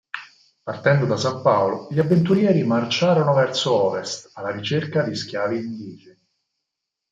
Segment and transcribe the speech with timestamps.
[0.63, 6.19] Partendo da San Paolo, gli avventurieri marciarono verso ovest alla ricerca di schiavi indigeni.